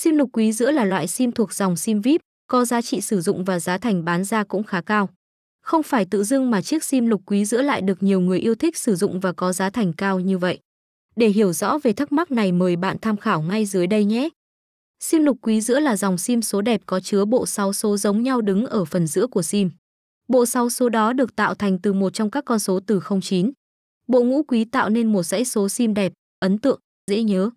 [0.00, 3.20] Sim lục quý giữa là loại sim thuộc dòng sim VIP, có giá trị sử
[3.20, 5.08] dụng và giá thành bán ra cũng khá cao.
[5.62, 8.54] Không phải tự dưng mà chiếc sim lục quý giữa lại được nhiều người yêu
[8.54, 10.58] thích sử dụng và có giá thành cao như vậy.
[11.16, 14.28] Để hiểu rõ về thắc mắc này mời bạn tham khảo ngay dưới đây nhé.
[15.00, 18.22] Sim lục quý giữa là dòng sim số đẹp có chứa bộ 6 số giống
[18.22, 19.70] nhau đứng ở phần giữa của sim.
[20.28, 23.50] Bộ 6 số đó được tạo thành từ một trong các con số từ 09.
[24.08, 26.80] Bộ ngũ quý tạo nên một dãy số sim đẹp, ấn tượng,
[27.10, 27.50] dễ nhớ.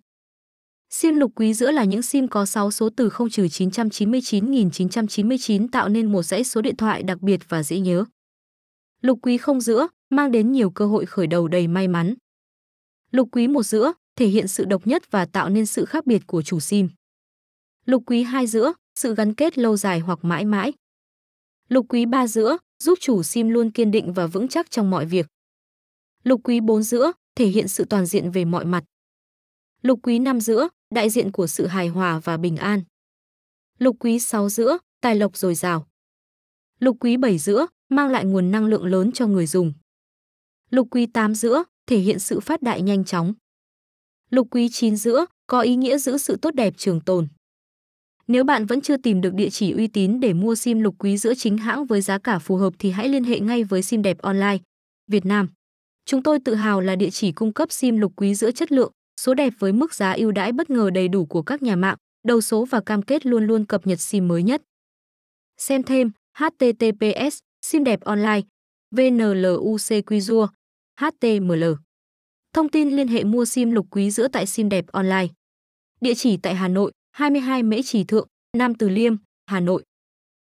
[0.94, 6.12] Sim lục quý giữa là những sim có 6 số từ 0 999.999 tạo nên
[6.12, 8.04] một dãy số điện thoại đặc biệt và dễ nhớ.
[9.00, 12.14] Lục quý không giữa, mang đến nhiều cơ hội khởi đầu đầy may mắn.
[13.10, 16.26] Lục quý một giữa, thể hiện sự độc nhất và tạo nên sự khác biệt
[16.26, 16.88] của chủ sim.
[17.84, 20.72] Lục quý hai giữa, sự gắn kết lâu dài hoặc mãi mãi.
[21.68, 25.06] Lục quý ba giữa, giúp chủ sim luôn kiên định và vững chắc trong mọi
[25.06, 25.26] việc.
[26.24, 28.84] Lục quý bốn giữa, thể hiện sự toàn diện về mọi mặt.
[29.82, 32.82] Lục quý năm giữa đại diện của sự hài hòa và bình an.
[33.78, 35.86] Lục quý 6 giữa, tài lộc dồi dào.
[36.78, 39.72] Lục quý 7 giữa, mang lại nguồn năng lượng lớn cho người dùng.
[40.70, 43.34] Lục quý 8 giữa, thể hiện sự phát đại nhanh chóng.
[44.30, 47.28] Lục quý 9 giữa, có ý nghĩa giữ sự tốt đẹp trường tồn.
[48.26, 51.16] Nếu bạn vẫn chưa tìm được địa chỉ uy tín để mua sim lục quý
[51.16, 54.02] giữa chính hãng với giá cả phù hợp thì hãy liên hệ ngay với sim
[54.02, 54.58] đẹp online
[55.06, 55.48] Việt Nam.
[56.04, 58.92] Chúng tôi tự hào là địa chỉ cung cấp sim lục quý giữa chất lượng,
[59.22, 61.96] số đẹp với mức giá ưu đãi bất ngờ đầy đủ của các nhà mạng,
[62.26, 64.62] đầu số và cam kết luôn luôn cập nhật sim mới nhất.
[65.58, 68.40] Xem thêm https sim đẹp online
[68.90, 70.46] vnlucqzua
[71.00, 71.64] html
[72.52, 75.26] Thông tin liên hệ mua sim lục quý giữa tại sim đẹp online.
[76.00, 79.84] Địa chỉ tại Hà Nội, 22 Mễ Trì Thượng, Nam Từ Liêm, Hà Nội.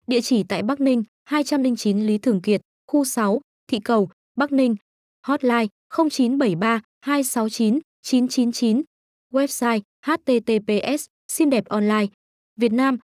[0.07, 4.75] Địa chỉ tại Bắc Ninh, 209 Lý Thường Kiệt, khu 6, Thị Cầu, Bắc Ninh.
[5.27, 8.83] Hotline 0973 269 999,
[9.33, 12.07] website https sim đẹp online,
[12.55, 12.97] Việt Nam,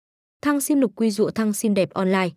[0.42, 2.28] thăng sim lục quy dụ thăng sim đẹp online.